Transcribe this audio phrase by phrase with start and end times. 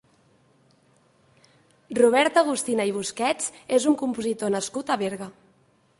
[1.99, 5.29] Robert Agustina i Busquets és un compositor nascut a Berga.